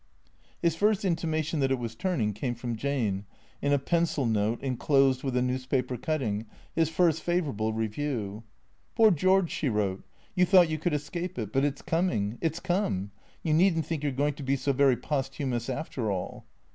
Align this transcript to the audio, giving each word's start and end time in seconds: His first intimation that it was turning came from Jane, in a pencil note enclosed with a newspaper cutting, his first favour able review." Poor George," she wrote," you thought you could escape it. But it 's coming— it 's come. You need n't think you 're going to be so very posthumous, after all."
His 0.63 0.75
first 0.75 1.05
intimation 1.05 1.59
that 1.59 1.69
it 1.69 1.77
was 1.77 1.93
turning 1.93 2.33
came 2.33 2.55
from 2.55 2.75
Jane, 2.75 3.25
in 3.61 3.71
a 3.71 3.77
pencil 3.77 4.25
note 4.25 4.59
enclosed 4.63 5.21
with 5.21 5.37
a 5.37 5.43
newspaper 5.43 5.95
cutting, 5.95 6.47
his 6.73 6.89
first 6.89 7.21
favour 7.21 7.51
able 7.51 7.71
review." 7.71 8.41
Poor 8.95 9.11
George," 9.11 9.51
she 9.51 9.69
wrote," 9.69 10.03
you 10.35 10.43
thought 10.43 10.69
you 10.71 10.79
could 10.79 10.95
escape 10.95 11.37
it. 11.37 11.53
But 11.53 11.65
it 11.65 11.77
's 11.77 11.81
coming— 11.83 12.39
it 12.41 12.55
's 12.55 12.59
come. 12.59 13.11
You 13.43 13.53
need 13.53 13.77
n't 13.77 13.85
think 13.85 14.01
you 14.03 14.09
're 14.09 14.17
going 14.17 14.33
to 14.33 14.43
be 14.43 14.55
so 14.55 14.73
very 14.73 14.97
posthumous, 14.97 15.69
after 15.69 16.09
all." 16.09 16.47